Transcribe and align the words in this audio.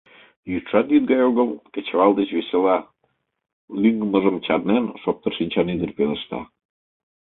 —Йӱдшат 0.51 0.87
йӱд 0.93 1.03
гай 1.11 1.21
огыл, 1.29 1.49
кечывал 1.73 2.11
деч 2.19 2.29
весела!— 2.37 2.77
лӱҥгымыжым 3.81 4.37
чарнен, 4.45 4.85
шоптыр 5.01 5.31
шинчан 5.37 5.67
ӱдыр 5.75 5.91
пелешта. 5.97 6.39